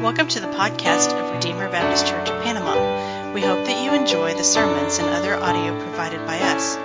[0.00, 3.34] Welcome to the podcast of Redeemer Baptist Church of Panama.
[3.34, 6.76] We hope that you enjoy the sermons and other audio provided by us.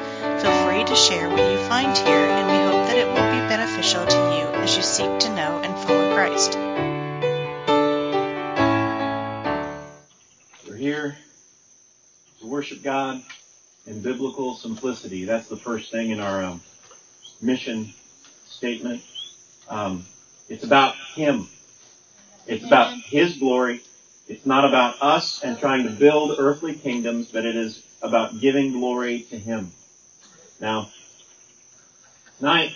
[0.44, 3.48] Feel free to share what you find here, and we hope that it will be
[3.48, 6.58] beneficial to you as you seek to know and follow Christ.
[10.68, 11.18] We're here
[12.42, 13.24] to worship God
[13.88, 15.24] in biblical simplicity.
[15.24, 16.62] That's the first thing in our um,
[17.42, 17.94] mission
[18.46, 19.04] statement.
[19.70, 20.06] Um,
[20.50, 21.48] it's about Him.
[22.48, 23.82] It's about His glory.
[24.28, 28.72] It's not about us and trying to build earthly kingdoms, but it is about giving
[28.74, 29.72] glory to Him.
[30.60, 30.90] Now,
[32.38, 32.72] tonight,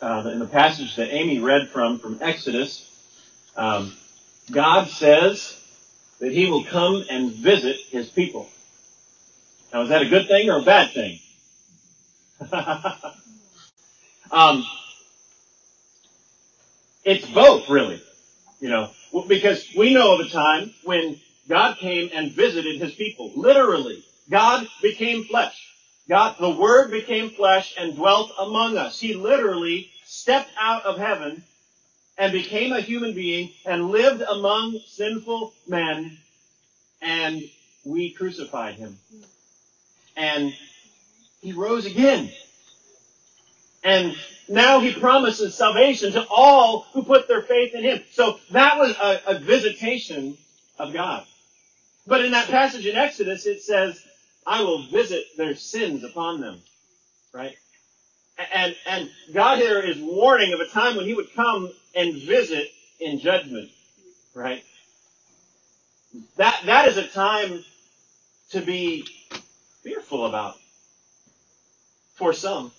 [0.00, 2.90] uh, in the passage that Amy read from, from Exodus,
[3.56, 3.92] um,
[4.50, 5.58] God says
[6.20, 8.48] that He will come and visit His people.
[9.72, 11.18] Now, is that a good thing or a bad thing?
[14.30, 14.64] um,
[17.04, 18.00] it's both, really.
[18.60, 18.90] You know,
[19.28, 23.32] because we know of a time when God came and visited his people.
[23.34, 24.04] Literally.
[24.30, 25.62] God became flesh.
[26.08, 28.98] God, the Word became flesh and dwelt among us.
[29.00, 31.42] He literally stepped out of heaven
[32.18, 36.16] and became a human being and lived among sinful men
[37.02, 37.42] and
[37.84, 38.96] we crucified him.
[40.16, 40.54] And
[41.40, 42.30] he rose again.
[43.84, 44.16] And
[44.48, 48.02] now he promises salvation to all who put their faith in him.
[48.12, 50.36] So that was a, a visitation
[50.78, 51.24] of God.
[52.06, 54.00] But in that passage in Exodus, it says,
[54.46, 56.60] I will visit their sins upon them.
[57.32, 57.56] Right?
[58.52, 62.68] And, and God here is warning of a time when he would come and visit
[63.00, 63.70] in judgment.
[64.34, 64.62] Right?
[66.36, 67.64] That, that is a time
[68.50, 69.08] to be
[69.82, 70.54] fearful about.
[72.14, 72.72] For some.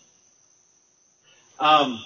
[1.59, 2.03] Um,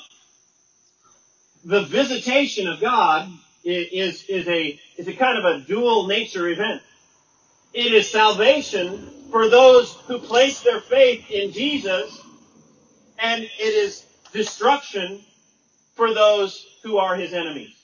[1.63, 3.29] the visitation of God
[3.63, 6.81] is, is, a, is a kind of a dual nature event.
[7.73, 12.19] It is salvation for those who place their faith in Jesus,
[13.19, 15.21] and it is destruction
[15.95, 17.75] for those who are his enemies.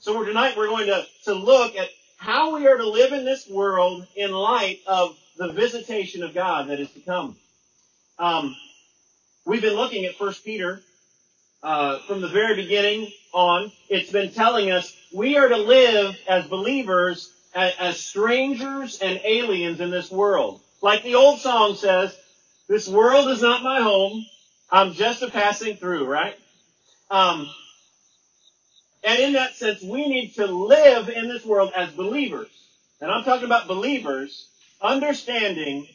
[0.00, 3.48] So tonight we're going to, to look at how we are to live in this
[3.48, 7.36] world in light of the visitation of God that is to come.
[8.18, 8.56] Um,
[9.44, 10.80] we've been looking at 1 Peter
[11.62, 13.72] uh, from the very beginning on.
[13.88, 19.80] It's been telling us we are to live as believers, as, as strangers and aliens
[19.80, 20.60] in this world.
[20.80, 22.16] Like the old song says,
[22.68, 24.24] this world is not my home.
[24.70, 26.34] I'm just a passing through, right?
[27.10, 27.48] Um,
[29.04, 32.48] and in that sense, we need to live in this world as believers.
[33.00, 34.48] And I'm talking about believers
[34.80, 35.86] understanding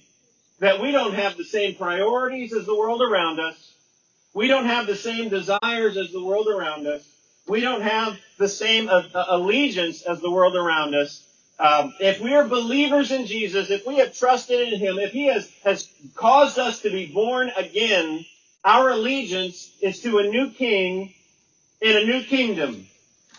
[0.59, 3.73] that we don't have the same priorities as the world around us.
[4.33, 7.07] We don't have the same desires as the world around us.
[7.47, 11.23] We don't have the same uh, uh, allegiance as the world around us.
[11.59, 15.25] Um, if we are believers in Jesus, if we have trusted in Him, if He
[15.27, 18.25] has, has caused us to be born again,
[18.63, 21.13] our allegiance is to a new King
[21.81, 22.85] in a new kingdom.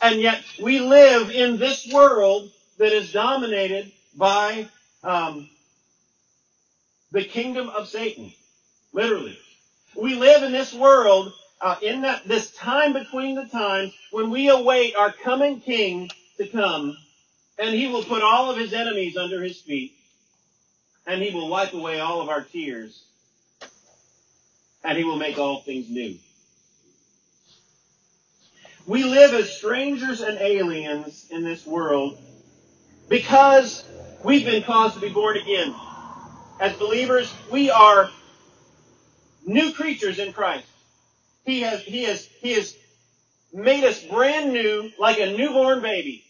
[0.01, 4.69] And yet we live in this world that is dominated by
[5.03, 5.49] um,
[7.13, 8.33] the kingdom of Satan.
[8.93, 9.39] Literally.
[9.95, 14.49] We live in this world, uh, in that this time between the times when we
[14.49, 16.97] await our coming King to come,
[17.59, 19.93] and He will put all of His enemies under His feet,
[21.07, 23.03] and He will wipe away all of our tears,
[24.85, 26.17] and He will make all things new.
[28.87, 32.17] We live as strangers and aliens in this world
[33.09, 33.85] because
[34.25, 35.75] we've been caused to be born again.
[36.61, 38.11] As believers, we are
[39.47, 40.67] new creatures in Christ.
[41.45, 42.77] He has, he has, he has
[43.53, 46.25] made us brand new like a newborn baby.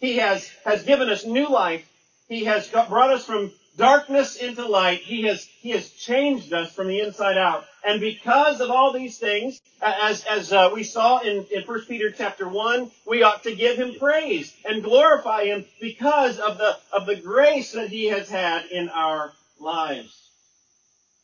[0.00, 1.88] He has, has given us new life.
[2.28, 5.00] He has got, brought us from darkness into light.
[5.00, 7.64] He has, he has changed us from the inside out.
[7.86, 12.10] And because of all these things, as, as uh, we saw in, in 1 Peter
[12.10, 17.06] chapter 1, we ought to give him praise and glorify him because of the, of
[17.06, 20.30] the grace that he has had in our lives.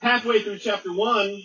[0.00, 1.42] Halfway through chapter 1,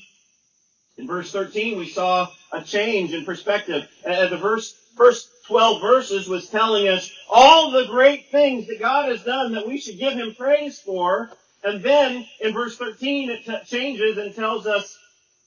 [0.98, 3.88] in verse 13, we saw a change in perspective.
[4.06, 9.10] Uh, the verse, first 12 verses was telling us all the great things that God
[9.10, 11.30] has done that we should give Him praise for.
[11.64, 14.98] And then in verse 13, it t- changes and tells us,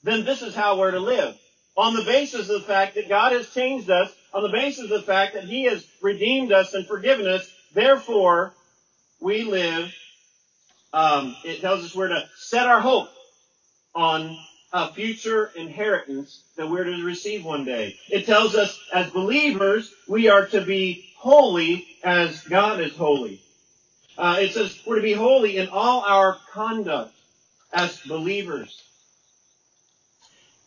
[0.02, 1.37] then this is how we're to live.
[1.76, 4.90] On the basis of the fact that God has changed us, on the basis of
[4.90, 8.52] the fact that He has redeemed us and forgiven us, therefore,
[9.20, 9.93] we live,
[10.93, 13.08] um, it tells us we're to set our hope
[13.94, 14.37] on
[14.73, 17.99] a future inheritance that we're to receive one day.
[18.11, 23.40] It tells us as believers, we are to be holy as God is holy.
[24.17, 27.14] Uh, it says we're to be holy in all our conduct
[27.73, 28.82] as believers.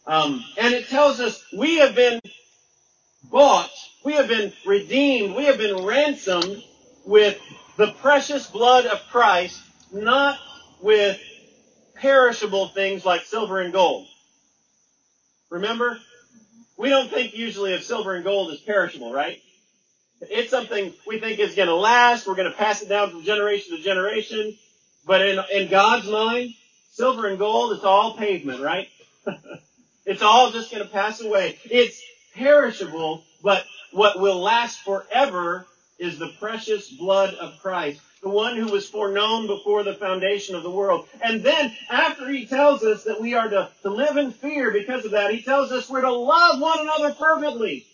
[0.07, 2.19] Um, and it tells us we have been
[3.23, 3.69] bought,
[4.03, 6.63] we have been redeemed, we have been ransomed
[7.05, 7.39] with
[7.77, 9.59] the precious blood of Christ,
[9.91, 10.39] not
[10.81, 11.19] with
[11.95, 14.07] perishable things like silver and gold.
[15.49, 15.99] Remember?
[16.77, 19.41] We don't think usually of silver and gold as perishable, right?
[20.21, 22.27] It's something we think is going to last.
[22.27, 24.55] We're going to pass it down from generation to generation.
[25.05, 26.53] But in, in God's mind,
[26.91, 28.87] silver and gold, it's all pavement, right?
[30.05, 31.57] it's all just going to pass away.
[31.65, 32.01] It's
[32.35, 35.65] perishable, but what will last forever
[35.99, 40.61] is the precious blood of Christ, the one who was foreknown before the foundation of
[40.61, 41.07] the world.
[41.23, 45.05] And then, after he tells us that we are to, to live in fear because
[45.05, 47.87] of that, he tells us we're to love one another fervently.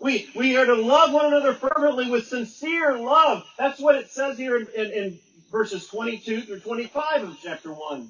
[0.00, 3.44] We, we are to love one another fervently with sincere love.
[3.56, 5.18] That's what it says here in, in, in
[5.50, 8.08] verses 22 through 25 of chapter 1.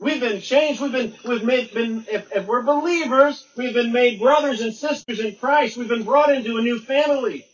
[0.00, 0.80] We've been changed.
[0.80, 5.18] We've been, we've made, been, if, if we're believers, we've been made brothers and sisters
[5.18, 5.76] in Christ.
[5.76, 7.46] We've been brought into a new family.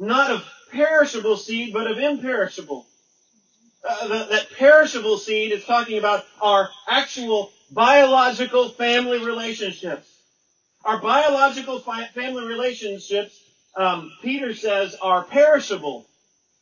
[0.00, 2.86] Not of perishable seed, but of imperishable.
[3.86, 10.08] Uh, that, that perishable seed is talking about our actual biological family relationships.
[10.86, 13.38] Our biological fi- family relationships,
[13.76, 16.06] um, Peter says, are perishable.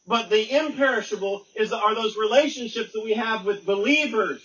[0.09, 4.43] But the imperishable is are those relationships that we have with believers.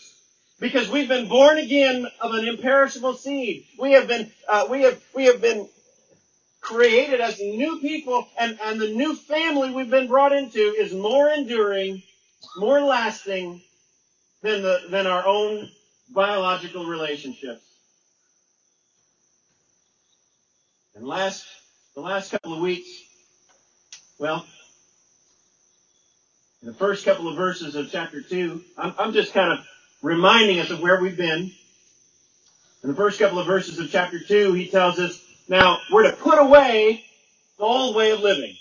[0.60, 3.66] Because we've been born again of an imperishable seed.
[3.80, 5.68] We have been, uh, we have, we have been
[6.64, 11.30] created as new people and, and the new family we've been brought into is more
[11.30, 12.02] enduring,
[12.58, 13.62] more lasting
[14.42, 15.70] than the, than our own
[16.10, 17.62] biological relationships.
[20.96, 21.46] And last,
[21.96, 22.90] the last couple of weeks,
[24.18, 24.46] well,
[26.62, 29.66] in the first couple of verses of chapter 2, I'm, I'm just kind of
[30.02, 31.52] reminding us of where we've been.
[32.84, 36.16] In the first couple of verses of chapter 2, he tells us, now, we're to
[36.16, 37.04] put away
[37.58, 38.56] the old way of living.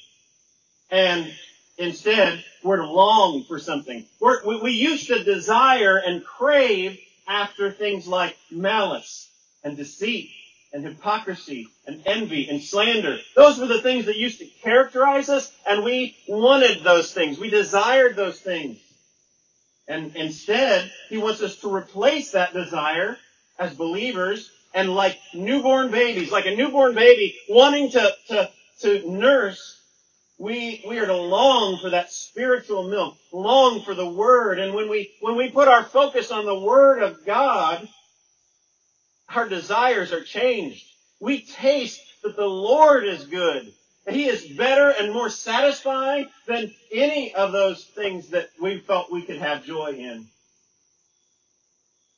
[0.91, 1.33] And
[1.79, 4.05] instead, we're to long for something.
[4.21, 9.31] We're, we, we used to desire and crave after things like malice
[9.65, 10.31] and deceit
[10.73, 13.19] and hypocrisy and envy and slander.
[13.37, 17.39] Those were the things that used to characterize us, and we wanted those things.
[17.39, 18.79] We desired those things.
[19.87, 23.19] And instead, he wants us to replace that desire
[23.59, 29.81] as believers and like newborn babies, like a newborn baby wanting to, to, to nurse,
[30.39, 34.59] we, we are to long for that spiritual milk, long for the Word.
[34.59, 37.87] And when we, when we put our focus on the Word of God,
[39.35, 40.85] our desires are changed.
[41.21, 43.73] We taste that the Lord is good.
[44.09, 49.23] He is better and more satisfying than any of those things that we felt we
[49.23, 50.27] could have joy in.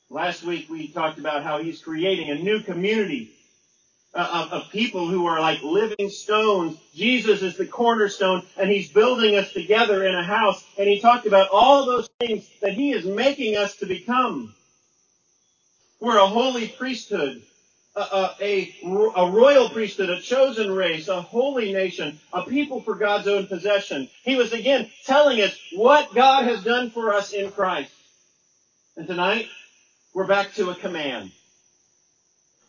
[0.09, 3.31] Last week we talked about how He's creating a new community
[4.13, 6.77] uh, of, of, people who are like living stones.
[6.93, 10.63] Jesus is the cornerstone and He's building us together in a house.
[10.77, 14.53] And He talked about all those things that He is making us to become.
[15.99, 17.41] We're a holy priesthood,
[17.95, 23.27] a, a, a, royal priesthood, a chosen race, a holy nation, a people for God's
[23.27, 24.07] own possession.
[24.23, 27.91] He was again telling us what God has done for us in Christ.
[28.97, 29.47] And tonight,
[30.15, 31.29] we're back to a command.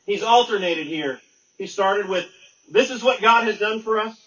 [0.05, 1.21] He's alternated here.
[1.57, 2.27] He started with,
[2.69, 4.21] this is what God has done for us.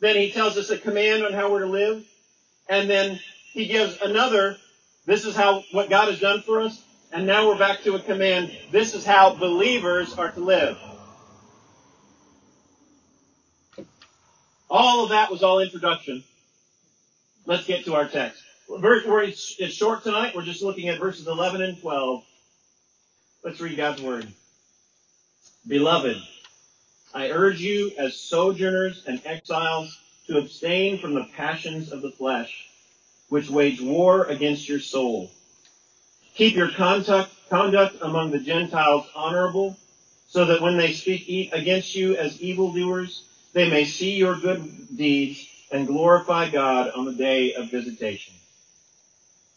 [0.00, 2.04] Then he tells us a command on how we're to live.
[2.68, 3.18] And then
[3.52, 4.58] he gives another,
[5.06, 6.84] this is how, what God has done for us.
[7.12, 8.54] And now we're back to a command.
[8.70, 10.78] This is how believers are to live.
[14.68, 16.22] All of that was all introduction.
[17.46, 18.42] Let's get to our text.
[18.68, 20.34] Verse, it's short tonight.
[20.36, 22.22] We're just looking at verses 11 and 12.
[23.44, 24.26] Let's read God's word.
[25.68, 26.16] Beloved,
[27.12, 32.70] I urge you as sojourners and exiles to abstain from the passions of the flesh,
[33.28, 35.30] which wage war against your soul.
[36.36, 39.76] Keep your conduct, conduct among the Gentiles honorable,
[40.26, 45.46] so that when they speak against you as evildoers, they may see your good deeds
[45.70, 48.32] and glorify God on the day of visitation.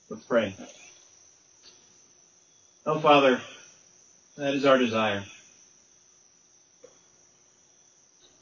[0.10, 0.54] Let's pray.
[2.86, 3.40] Oh, Father,
[4.38, 5.24] that is our desire.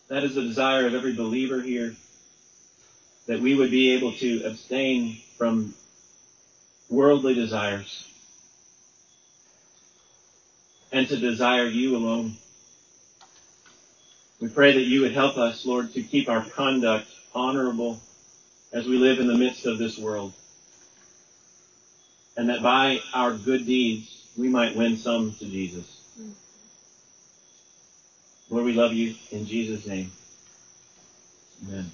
[0.09, 1.95] That is the desire of every believer here,
[3.27, 5.73] that we would be able to abstain from
[6.89, 8.07] worldly desires
[10.91, 12.35] and to desire you alone.
[14.39, 17.99] We pray that you would help us, Lord, to keep our conduct honorable
[18.71, 20.33] as we live in the midst of this world.
[22.37, 26.01] And that by our good deeds, we might win some to Jesus.
[28.49, 30.11] Lord, we love you in Jesus' name.
[31.67, 31.89] Amen.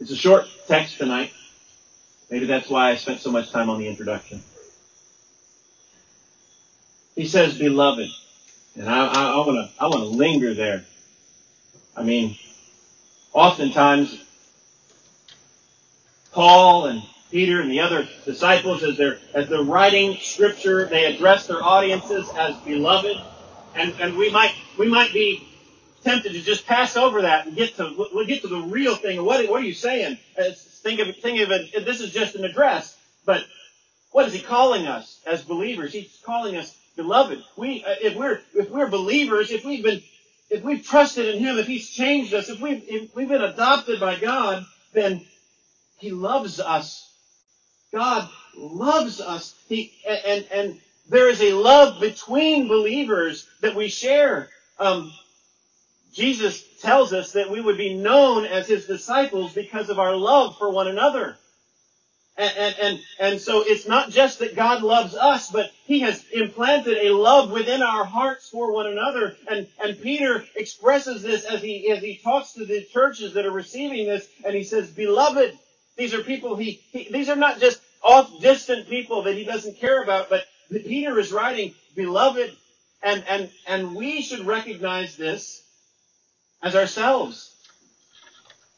[0.00, 1.32] It's a short text tonight.
[2.30, 4.42] Maybe that's why I spent so much time on the introduction.
[7.14, 8.08] He says, beloved.
[8.76, 10.84] And I, I, I want to I want to linger there.
[11.96, 12.36] I mean,
[13.32, 14.20] oftentimes,
[16.32, 17.02] Paul and
[17.34, 22.30] Peter and the other disciples, as they're as they're writing scripture, they address their audiences
[22.38, 23.20] as beloved,
[23.74, 25.44] and and we might we might be
[26.04, 29.24] tempted to just pass over that and get to we'll get to the real thing.
[29.24, 30.16] What what are you saying?
[30.36, 31.84] As, think of think of it.
[31.84, 33.44] This is just an address, but
[34.12, 35.92] what is he calling us as believers?
[35.92, 37.42] He's calling us beloved.
[37.56, 40.00] We uh, if we're if we're believers, if we've been
[40.50, 43.98] if we've trusted in Him, if He's changed us, if we've, if we've been adopted
[43.98, 45.26] by God, then
[45.98, 47.10] He loves us.
[47.94, 49.54] God loves us.
[49.68, 54.50] He, and, and there is a love between believers that we share.
[54.80, 55.12] Um,
[56.12, 60.58] Jesus tells us that we would be known as His disciples because of our love
[60.58, 61.36] for one another.
[62.36, 66.24] And, and, and, and, so it's not just that God loves us, but He has
[66.32, 69.36] implanted a love within our hearts for one another.
[69.48, 73.52] And, and Peter expresses this as he, as he talks to the churches that are
[73.52, 75.56] receiving this, and he says, Beloved,
[75.96, 79.78] these are people he, he these are not just off distant people that he doesn't
[79.78, 82.54] care about, but Peter is writing, Beloved,
[83.02, 85.62] and, and, and we should recognize this
[86.62, 87.50] as ourselves.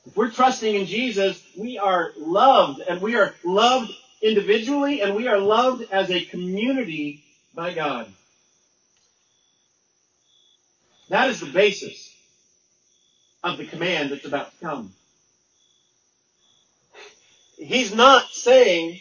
[0.06, 3.90] If we're trusting in Jesus, we are loved, and we are loved
[4.22, 8.06] individually, and we are loved as a community by God.
[11.08, 12.14] That is the basis
[13.42, 14.92] of the command that's about to come.
[17.56, 19.00] He's not saying,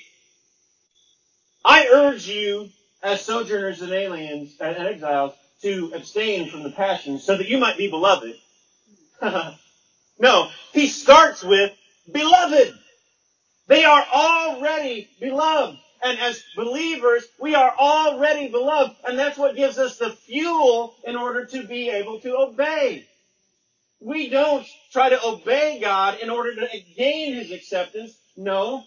[1.65, 2.69] I urge you
[3.03, 7.77] as sojourners and aliens and exiles to abstain from the passions so that you might
[7.77, 8.35] be beloved.
[10.19, 11.73] No, he starts with
[12.11, 12.73] beloved.
[13.67, 15.77] They are already beloved.
[16.03, 18.95] And as believers, we are already beloved.
[19.07, 23.05] And that's what gives us the fuel in order to be able to obey.
[23.99, 28.15] We don't try to obey God in order to gain His acceptance.
[28.37, 28.83] No.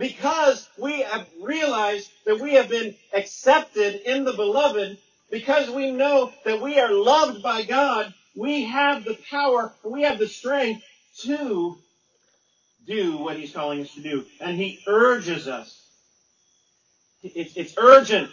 [0.00, 4.96] Because we have realized that we have been accepted in the beloved,
[5.30, 10.18] because we know that we are loved by God, we have the power, we have
[10.18, 10.82] the strength
[11.24, 11.76] to
[12.86, 14.24] do what he's calling us to do.
[14.40, 15.78] And he urges us.
[17.22, 18.30] It's, it's urgent.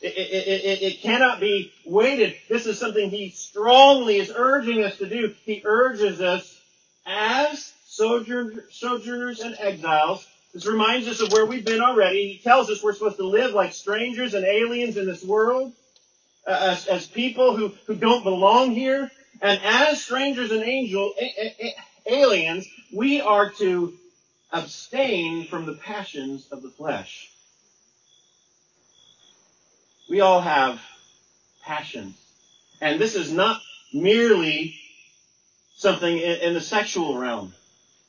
[0.00, 2.34] It, it, it, it, cannot be waited.
[2.48, 5.36] This is something he strongly is urging us to do.
[5.44, 6.60] He urges us
[7.06, 10.26] as sojourners and exiles.
[10.52, 12.34] This reminds us of where we've been already.
[12.34, 15.72] He tells us we're supposed to live like strangers and aliens in this world,
[16.46, 19.10] uh, as, as people who, who don't belong here.
[19.40, 21.74] And as strangers and angel, a, a,
[22.06, 23.94] aliens, we are to
[24.52, 27.30] abstain from the passions of the flesh.
[30.10, 30.82] We all have
[31.62, 32.14] passions.
[32.82, 33.60] And this is not
[33.94, 34.76] merely
[35.76, 37.54] something in, in the sexual realm.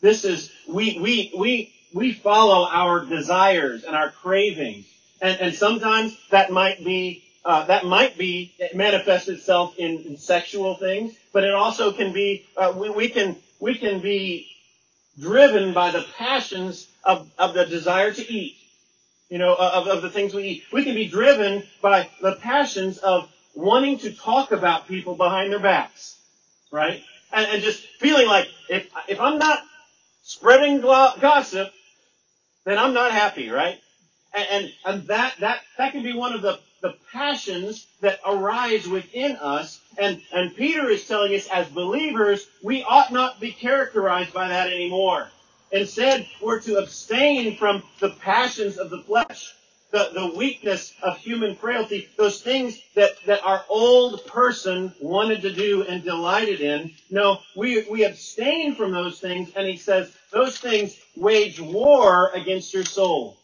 [0.01, 4.85] This is, we, we, we, we follow our desires and our cravings.
[5.21, 10.75] And, and sometimes that might be uh, that might be manifest itself in, in, sexual
[10.75, 14.47] things, but it also can be uh, we, we, can we can be
[15.19, 18.55] driven by the passions of, of the desire to eat.
[19.29, 20.63] You know, of, of the things we eat.
[20.71, 25.59] We can be driven by the passions of wanting to talk about people behind their
[25.59, 26.17] backs,
[26.71, 27.03] right?
[27.31, 29.63] And, and just feeling like if if I'm not
[30.21, 31.73] spreading gossip,
[32.65, 33.79] then I'm not happy, right?
[34.33, 38.87] And, and, and that, that, that can be one of the the passions that arise
[38.87, 39.79] within us.
[39.97, 44.67] And, and Peter is telling us as believers, we ought not be characterized by that
[44.67, 45.29] anymore.
[45.71, 49.55] Instead, we're to abstain from the passions of the flesh,
[49.93, 55.53] the, the weakness of human frailty, those things that, that our old person wanted to
[55.53, 56.91] do and delighted in.
[57.11, 62.73] No, we, we abstain from those things, and he says, those things wage war against
[62.73, 63.37] your soul.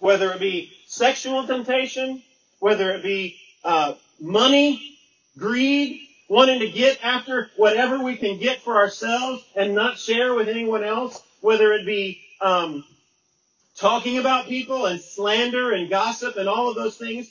[0.00, 2.22] Whether it be sexual temptation,
[2.58, 4.98] whether it be uh, money,
[5.36, 10.48] greed, wanting to get after whatever we can get for ourselves and not share with
[10.48, 12.82] anyone else, whether it be um,
[13.78, 17.30] talking about people and slander and gossip and all of those things,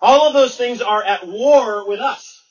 [0.00, 2.42] all of those things are at war with us.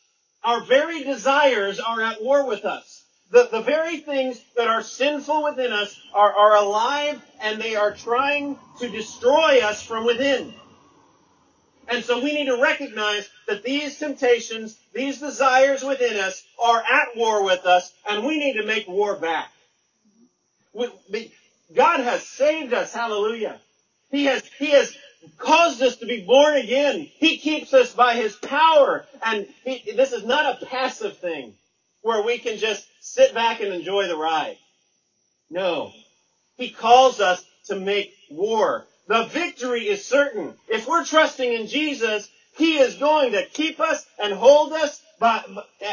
[0.43, 3.03] Our very desires are at war with us.
[3.31, 7.93] The, the very things that are sinful within us are, are alive and they are
[7.93, 10.53] trying to destroy us from within.
[11.89, 17.15] And so we need to recognize that these temptations, these desires within us are at
[17.15, 19.51] war with us and we need to make war back.
[20.73, 21.26] We,
[21.97, 22.93] God has saved us.
[22.93, 23.59] Hallelujah.
[24.11, 24.95] He has, He has
[25.39, 27.09] caused us to be born again.
[27.15, 29.05] He keeps us by His power.
[29.25, 31.55] And he, this is not a passive thing
[32.01, 34.57] where we can just sit back and enjoy the ride.
[35.49, 35.91] No.
[36.55, 38.85] He calls us to make war.
[39.07, 40.53] The victory is certain.
[40.67, 45.49] If we're trusting in Jesus, He is going to keep us and hold us but,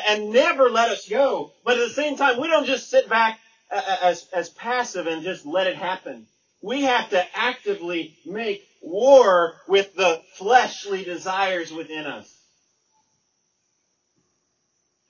[0.06, 1.52] and never let us go.
[1.64, 3.40] But at the same time, we don't just sit back
[3.75, 6.26] as, as passive and just let it happen.
[6.62, 12.33] We have to actively make war with the fleshly desires within us.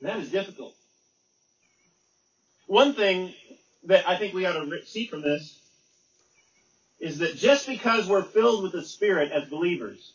[0.01, 0.75] That is difficult.
[2.67, 3.35] One thing
[3.85, 5.59] that I think we ought to see from this
[7.01, 10.13] is that just because we're filled with the Spirit as believers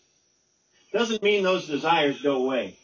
[0.92, 2.78] doesn't mean those desires go away.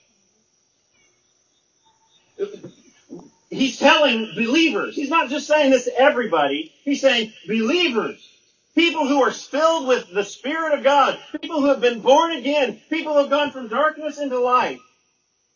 [3.56, 4.96] He's telling believers.
[4.96, 6.74] He's not just saying this to everybody.
[6.84, 8.30] He's saying believers.
[8.76, 11.18] People who are filled with the Spirit of God.
[11.42, 12.82] People who have been born again.
[12.90, 14.80] People who have gone from darkness into light.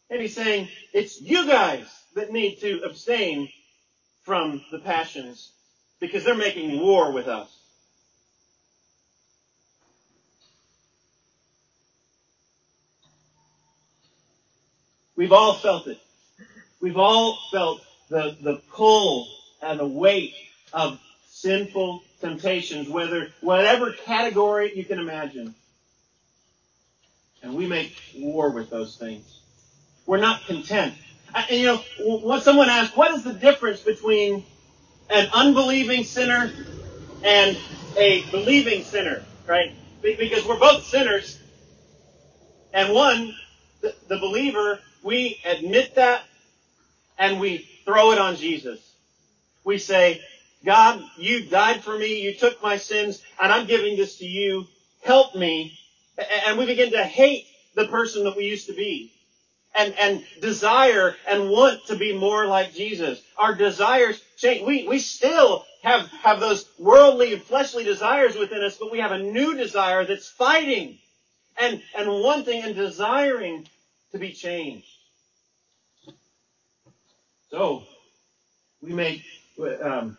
[0.10, 3.50] And he's saying, it's you guys that need to abstain
[4.24, 5.51] from the passions
[6.00, 7.53] because they're making war with us.
[15.18, 16.00] We've all felt it.
[16.79, 19.28] We've all felt the, the pull
[19.62, 20.34] and the weight
[20.74, 25.56] of sinful temptations, whether whatever category you can imagine.
[27.42, 29.39] And we make war with those things.
[30.06, 30.93] We're not content.
[31.34, 34.43] And you know, someone asks, what is the difference between
[35.10, 36.52] an unbelieving sinner
[37.24, 37.58] and
[37.95, 39.74] a believing sinner, right?
[40.02, 41.39] Because we're both sinners.
[42.74, 43.36] And one,
[43.82, 46.24] the, the believer we admit that
[47.17, 48.80] and we throw it on Jesus.
[49.65, 50.21] We say,
[50.63, 54.67] God, you died for me, you took my sins, and I'm giving this to you.
[55.04, 55.75] Help me.
[56.45, 59.12] And we begin to hate the person that we used to be.
[59.75, 63.23] And, and desire and want to be more like Jesus.
[63.38, 64.67] Our desires change.
[64.67, 69.13] We, we still have, have those worldly and fleshly desires within us, but we have
[69.13, 70.99] a new desire that's fighting
[71.60, 73.67] and, and wanting and desiring
[74.12, 74.98] to be changed.
[77.51, 77.83] So,
[78.81, 79.23] we make,
[79.83, 80.17] um,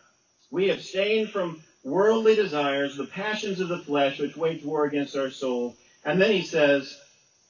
[0.51, 5.29] we abstain from worldly desires, the passions of the flesh, which wage war against our
[5.29, 5.75] soul.
[6.05, 6.97] And then he says,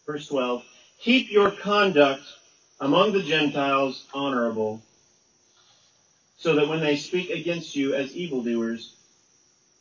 [0.05, 0.63] verse 12,
[0.99, 2.23] keep your conduct
[2.79, 4.81] among the Gentiles honorable,
[6.37, 8.95] so that when they speak against you as evildoers,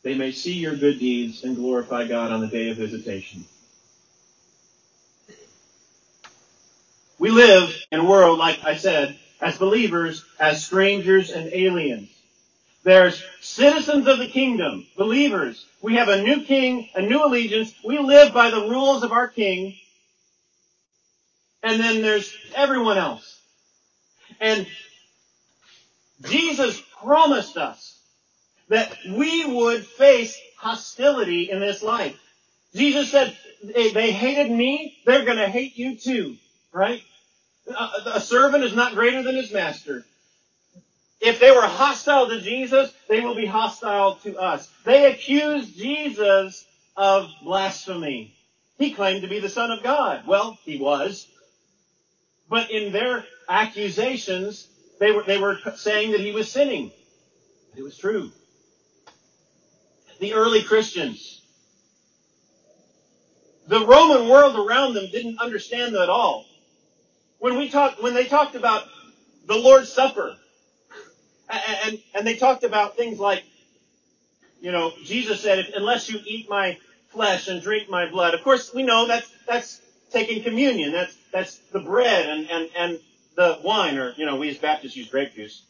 [0.03, 3.45] they may see your good deeds and glorify God on the day of visitation.
[7.19, 12.09] We live in a world, like I said, as believers, as strangers and aliens.
[12.83, 15.65] There's citizens of the kingdom, believers.
[15.81, 17.73] We have a new king, a new allegiance.
[17.83, 19.75] We live by the rules of our king.
[21.63, 23.39] And then there's everyone else.
[24.39, 24.65] And
[26.23, 27.99] Jesus promised us
[28.69, 32.19] that we would face hostility in this life.
[32.73, 36.37] Jesus said, they hated me, they're gonna hate you too.
[36.71, 37.03] Right?
[37.67, 40.03] A servant is not greater than his master.
[41.19, 44.67] If they were hostile to Jesus, they will be hostile to us.
[44.83, 46.65] They accused Jesus
[46.97, 48.33] of blasphemy.
[48.79, 50.25] He claimed to be the Son of God.
[50.25, 51.27] Well, he was.
[52.49, 54.67] But in their accusations,
[54.99, 56.91] they were, they were saying that he was sinning.
[57.77, 58.31] It was true.
[60.19, 61.41] The early Christians,
[63.67, 66.45] the Roman world around them didn't understand that at all.
[67.41, 68.83] When we talked, when they talked about
[69.47, 70.35] the Lord's Supper,
[71.49, 73.43] and, and they talked about things like,
[74.61, 76.77] you know, Jesus said, unless you eat my
[77.09, 78.35] flesh and drink my blood.
[78.35, 80.91] Of course, we know that's, that's taking communion.
[80.91, 82.99] That's, that's the bread and, and, and
[83.35, 85.65] the wine, or, you know, we as Baptists use grape juice.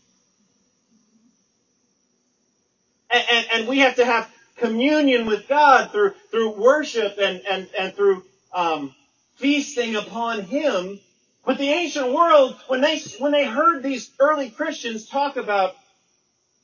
[3.09, 7.69] And, and, and we have to have communion with God through, through worship and, and,
[7.79, 8.93] and through, um,
[9.37, 10.99] feasting upon Him
[11.45, 15.75] but the ancient world, when they, when they heard these early Christians talk about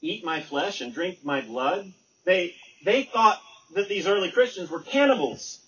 [0.02, 1.92] eat my flesh and drink my blood,
[2.26, 2.54] they,
[2.86, 3.42] they thought
[3.74, 5.60] that these early Christians were cannibals.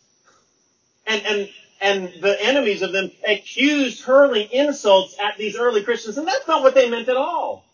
[1.08, 1.50] And, and,
[1.82, 6.17] and the enemies of them accused hurling insults at these early Christians.
[6.17, 7.65] And that's not what they meant at all.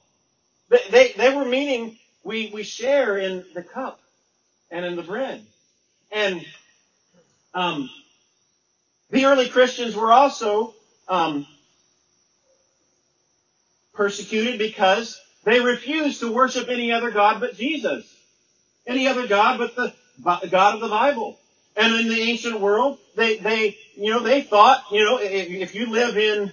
[0.69, 3.99] They, they, they were meaning we, we share in the cup
[4.71, 5.45] and in the bread.
[6.11, 6.45] And
[7.53, 7.89] um,
[9.11, 10.73] the early Christians were also
[11.07, 11.45] um,
[13.93, 18.11] persecuted because they refused to worship any other God but Jesus.
[18.87, 19.93] Any other God but the
[20.49, 21.37] God of the Bible.
[21.75, 25.75] And in the ancient world, they, they, you know, they thought, you know, if, if
[25.75, 26.51] you live in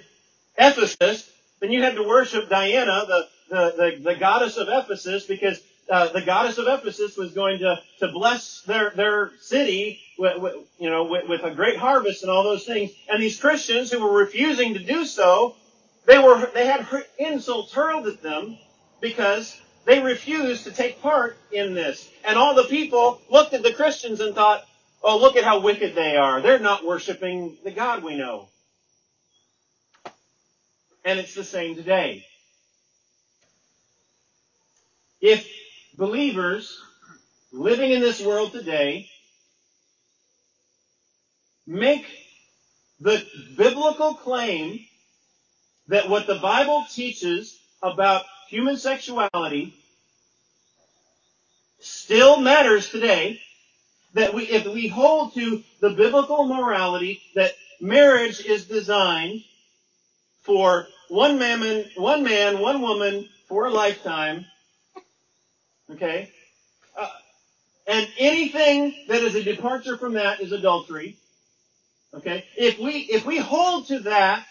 [0.59, 5.61] Ephesus, then you had to worship Diana, the, the, the, the goddess of Ephesus, because
[5.89, 10.55] uh, the goddess of Ephesus was going to, to bless their, their city with, with
[10.79, 12.93] you know, with, with, a great harvest and all those things.
[13.09, 15.57] And these Christians who were refusing to do so,
[16.07, 16.87] they were, they had
[17.19, 18.57] insults hurled at them
[19.01, 22.09] because they refused to take part in this.
[22.25, 24.65] And all the people looked at the Christians and thought,
[25.03, 26.41] oh, look at how wicked they are.
[26.41, 28.49] They're not worshiping the God we know.
[31.05, 32.25] And it's the same today.
[35.21, 35.49] If
[35.99, 36.81] believers
[37.53, 39.09] living in this world today
[41.67, 42.07] make
[43.01, 43.25] the
[43.57, 44.81] biblical claim
[45.89, 49.75] that what the Bible teaches about human sexuality
[51.81, 53.41] still matters today,
[54.15, 59.43] that we, if we hold to the biblical morality that marriage is designed
[60.43, 64.47] for one man, one man, one woman for a lifetime,
[65.91, 66.31] okay,
[66.97, 67.09] uh,
[67.87, 71.17] and anything that is a departure from that is adultery.
[72.15, 72.45] Okay?
[72.57, 74.47] If we, if we hold to that,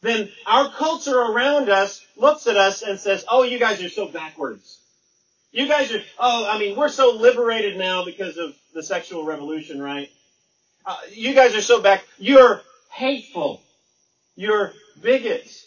[0.00, 4.06] then our culture around us looks at us and says, oh, you guys are so
[4.06, 4.78] backwards.
[5.50, 9.80] You guys are, oh, I mean, we're so liberated now because of the sexual revolution,
[9.80, 10.10] right?
[10.84, 13.60] Uh, you guys are so back, you're hateful.
[14.36, 15.66] You're bigots.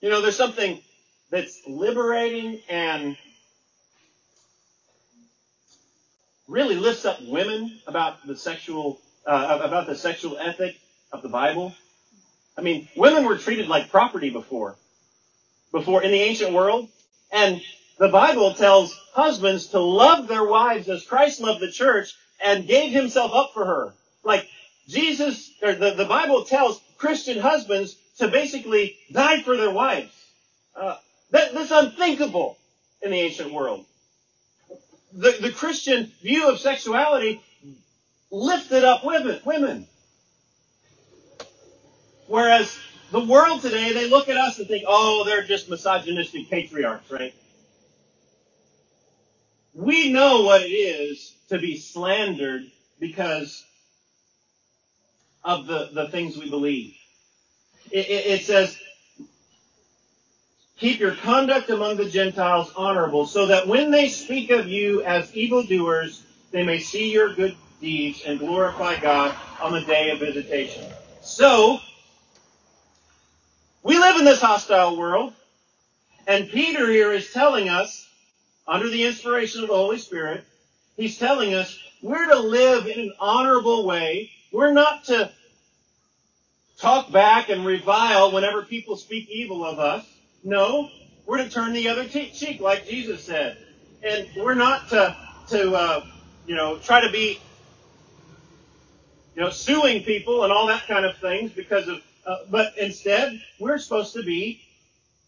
[0.00, 0.80] You know, there's something
[1.30, 3.16] that's liberating and
[6.48, 10.76] really lifts up women about the sexual uh, about the sexual ethic
[11.12, 11.74] of the Bible.
[12.56, 14.76] I mean, women were treated like property before,
[15.72, 16.88] before in the ancient world,
[17.32, 17.60] and
[17.98, 22.92] the Bible tells husbands to love their wives as Christ loved the church and gave
[22.92, 23.94] himself up for her.
[24.22, 24.48] Like
[24.88, 30.12] Jesus, or the, the Bible tells Christian husbands to basically die for their wives.
[30.74, 30.96] Uh,
[31.32, 32.56] that, that's unthinkable
[33.02, 33.84] in the ancient world
[35.16, 37.42] the, the Christian view of sexuality
[38.30, 39.86] lifted up women, women.
[42.26, 42.76] Whereas
[43.12, 47.34] the world today, they look at us and think, oh, they're just misogynistic patriarchs, right?
[49.74, 52.62] We know what it is to be slandered
[53.00, 53.64] because
[55.44, 56.94] of the, the things we believe.
[57.90, 58.78] It, it, it says,
[60.78, 65.34] Keep your conduct among the Gentiles honorable, so that when they speak of you as
[65.34, 70.84] evildoers, they may see your good deeds and glorify God on the day of visitation.
[71.22, 71.80] So,
[73.82, 75.32] we live in this hostile world,
[76.26, 78.06] and Peter here is telling us,
[78.68, 80.44] under the inspiration of the Holy Spirit,
[80.98, 84.30] he's telling us we're to live in an honorable way.
[84.52, 85.32] We're not to
[86.78, 90.04] talk back and revile whenever people speak evil of us.
[90.46, 90.88] No,
[91.26, 93.56] we're to turn the other cheek, like Jesus said.
[94.04, 95.16] And we're not to,
[95.48, 96.06] to uh,
[96.46, 97.40] you know, try to be,
[99.34, 103.40] you know, suing people and all that kind of things because of, uh, but instead,
[103.58, 104.60] we're supposed to be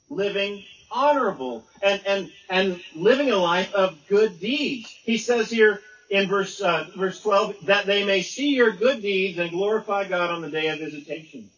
[0.08, 4.88] living honorable and, and, and living a life of good deeds.
[5.02, 9.36] He says here in verse, uh, verse 12, that they may see your good deeds
[9.36, 11.50] and glorify God on the day of visitation.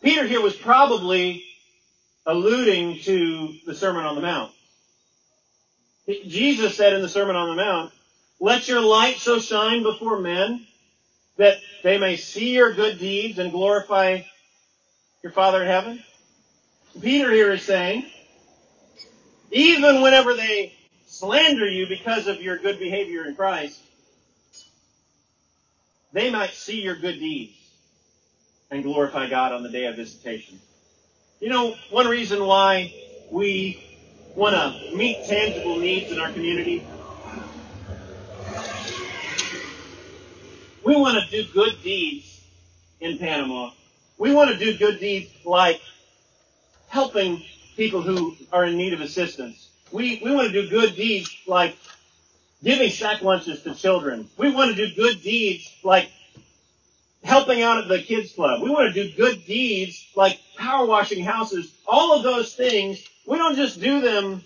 [0.00, 1.42] Peter here was probably
[2.26, 4.52] alluding to the Sermon on the Mount.
[6.26, 7.92] Jesus said in the Sermon on the Mount,
[8.40, 10.66] let your light so shine before men
[11.36, 14.22] that they may see your good deeds and glorify
[15.22, 16.02] your Father in heaven.
[17.00, 18.06] Peter here is saying,
[19.50, 20.72] even whenever they
[21.06, 23.80] slander you because of your good behavior in Christ,
[26.12, 27.52] they might see your good deeds
[28.70, 30.58] and glorify God on the day of visitation.
[31.38, 32.94] You know, one reason why
[33.30, 33.82] we
[34.34, 36.86] want to meet tangible needs in our community,
[40.82, 42.40] we want to do good deeds
[43.00, 43.70] in Panama.
[44.16, 45.82] We want to do good deeds like
[46.88, 47.42] helping
[47.76, 49.68] people who are in need of assistance.
[49.92, 51.76] We, we want to do good deeds like
[52.64, 54.26] giving sack lunches to children.
[54.38, 56.10] We want to do good deeds like
[57.26, 58.62] helping out at the kids club.
[58.62, 61.72] We want to do good deeds like power washing houses.
[61.86, 64.42] All of those things, we don't just do them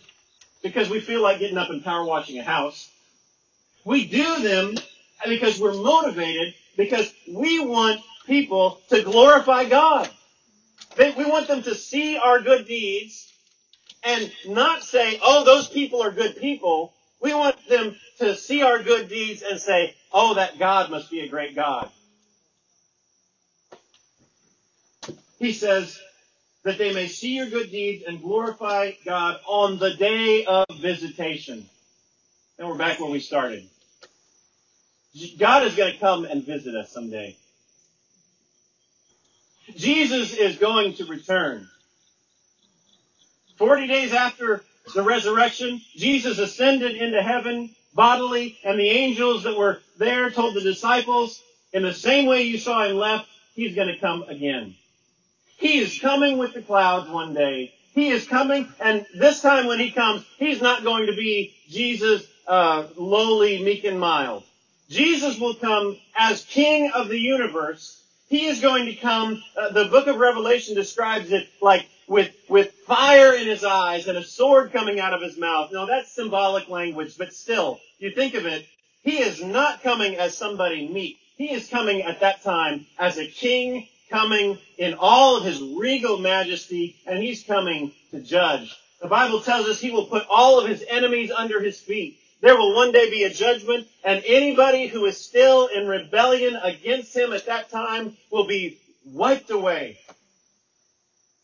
[0.62, 2.90] because we feel like getting up and power washing a house.
[3.84, 4.76] We do them
[5.26, 10.08] because we're motivated because we want people to glorify God.
[10.98, 13.32] We want them to see our good deeds
[14.02, 16.92] and not say, oh, those people are good people.
[17.20, 21.20] We want them to see our good deeds and say, oh, that God must be
[21.20, 21.90] a great God.
[25.40, 25.98] He says
[26.64, 31.66] that they may see your good deeds and glorify God on the day of visitation.
[32.58, 33.66] And we're back where we started.
[35.38, 37.34] God is going to come and visit us someday.
[39.74, 41.66] Jesus is going to return.
[43.56, 44.62] Forty days after
[44.94, 50.60] the resurrection, Jesus ascended into heaven bodily, and the angels that were there told the
[50.60, 54.74] disciples, in the same way you saw him left, he's going to come again.
[55.60, 57.74] He is coming with the clouds one day.
[57.94, 62.26] He is coming, and this time when he comes, he's not going to be Jesus,
[62.48, 64.42] uh, lowly, meek, and mild.
[64.88, 68.02] Jesus will come as King of the universe.
[68.30, 69.42] He is going to come.
[69.54, 74.16] Uh, the book of Revelation describes it like with with fire in his eyes and
[74.16, 75.72] a sword coming out of his mouth.
[75.72, 78.64] No, that's symbolic language, but still, you think of it.
[79.02, 81.18] He is not coming as somebody meek.
[81.36, 86.18] He is coming at that time as a king coming in all of his regal
[86.18, 88.76] majesty, and he's coming to judge.
[89.00, 92.18] The Bible tells us he will put all of his enemies under his feet.
[92.42, 97.16] There will one day be a judgment, and anybody who is still in rebellion against
[97.16, 99.98] him at that time will be wiped away.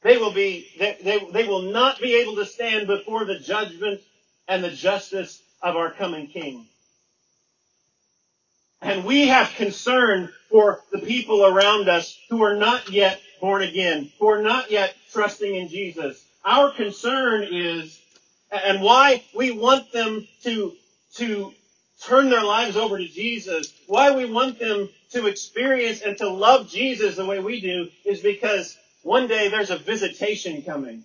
[0.03, 4.01] They will be, they, they, they will not be able to stand before the judgment
[4.49, 6.67] and the justice of our coming King.
[8.83, 14.11] And we have concern for the people around us who are not yet born again,
[14.19, 16.25] who are not yet trusting in Jesus.
[16.45, 17.99] Our concern is,
[18.51, 20.73] and why we want them to,
[21.15, 21.53] to
[22.03, 26.69] turn their lives over to Jesus, why we want them to experience and to love
[26.69, 31.03] Jesus the way we do, is because one day there's a visitation coming.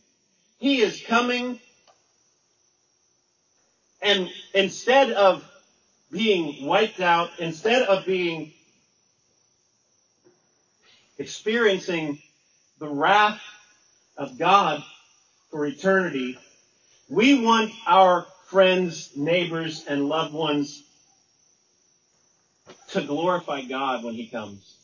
[0.60, 1.60] He is coming,
[4.02, 5.44] and instead of
[6.12, 8.52] being wiped out, instead of being
[11.18, 12.22] experiencing
[12.80, 13.42] the wrath
[14.18, 14.84] of God
[15.50, 16.38] for eternity,
[17.10, 20.84] we want our friends, neighbors, and loved ones
[22.90, 24.76] to glorify God when He comes,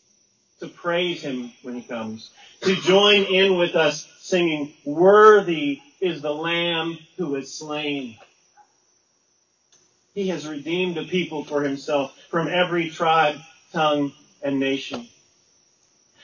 [0.60, 6.34] to praise Him when He comes, to join in with us singing, Worthy is the
[6.34, 8.18] Lamb who is slain.
[10.18, 13.38] He has redeemed a people for himself from every tribe,
[13.72, 15.08] tongue, and nation.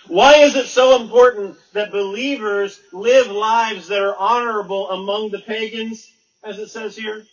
[0.07, 6.11] Why is it so important that believers live lives that are honorable among the pagans,
[6.43, 7.23] as it says here?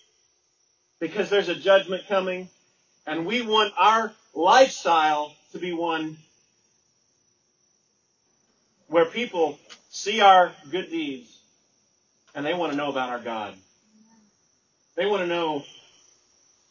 [0.99, 2.47] Because there's a judgment coming,
[3.07, 6.19] and we want our lifestyle to be one
[8.87, 11.39] where people see our good deeds
[12.35, 13.55] and they want to know about our God.
[14.97, 15.65] They want to know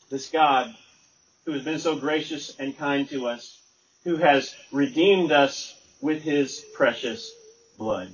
[0.10, 0.76] this God
[1.46, 3.58] who has been so gracious and kind to us,
[4.04, 7.32] who has redeemed us with his precious
[7.78, 8.14] blood.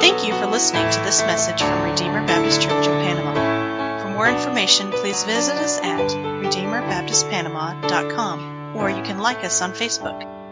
[0.00, 4.02] Thank you for listening to this message from Redeemer Baptist Church in Panama.
[4.02, 10.45] For more information, please visit us at RedeemerBaptistPanama.com or you can like us on Facebook.